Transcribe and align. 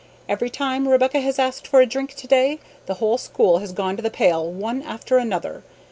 Every 0.27 0.49
time 0.49 0.87
Rebecca 0.87 1.21
has 1.21 1.37
asked 1.37 1.67
for 1.67 1.79
a 1.79 1.85
drink 1.85 2.15
to 2.15 2.25
day 2.25 2.57
the 2.87 2.95
whole 2.95 3.19
school 3.19 3.59
has 3.59 3.71
gone 3.71 3.95
to 3.97 4.01
the 4.01 4.09
pail 4.09 4.51
one 4.51 4.81
after 4.81 5.19
another. 5.19 5.61